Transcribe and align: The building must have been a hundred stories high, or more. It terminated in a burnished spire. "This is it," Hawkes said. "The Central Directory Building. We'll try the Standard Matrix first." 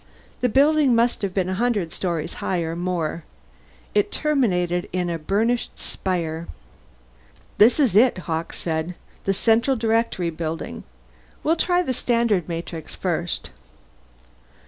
The 0.39 0.49
building 0.49 0.95
must 0.95 1.21
have 1.21 1.31
been 1.31 1.47
a 1.47 1.53
hundred 1.53 1.91
stories 1.91 2.33
high, 2.41 2.61
or 2.61 2.75
more. 2.75 3.23
It 3.93 4.11
terminated 4.11 4.89
in 4.91 5.11
a 5.11 5.19
burnished 5.19 5.77
spire. 5.77 6.47
"This 7.59 7.79
is 7.79 7.95
it," 7.95 8.17
Hawkes 8.25 8.57
said. 8.57 8.95
"The 9.25 9.33
Central 9.35 9.75
Directory 9.77 10.31
Building. 10.31 10.85
We'll 11.43 11.55
try 11.55 11.83
the 11.83 11.93
Standard 11.93 12.49
Matrix 12.49 12.95
first." 12.95 13.51